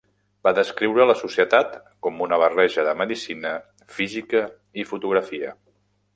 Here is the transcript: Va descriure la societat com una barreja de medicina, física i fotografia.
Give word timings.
Va 0.45 0.51
descriure 0.59 1.05
la 1.09 1.15
societat 1.19 1.75
com 2.07 2.17
una 2.27 2.39
barreja 2.45 2.87
de 2.89 2.97
medicina, 3.03 3.53
física 3.99 4.43
i 4.85 4.89
fotografia. 4.95 5.55